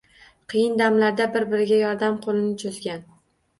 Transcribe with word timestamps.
Qiyin 0.53 0.79
damlarda 0.81 1.27
bir-biriga 1.35 1.79
yordam 1.83 2.19
qo‘lini 2.27 2.57
cho‘zgan 2.65 3.07